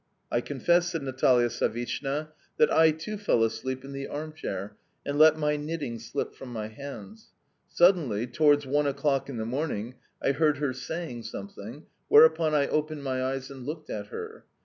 [0.31, 5.19] "I confess," said Natalia Savishna, "that I too fell asleep in the arm chair, and
[5.19, 7.33] let my knitting slip from my hands.
[7.69, 13.03] Suddenly, towards one o'clock in the morning, I heard her saying something; whereupon I opened
[13.03, 14.45] my eyes and looked at her.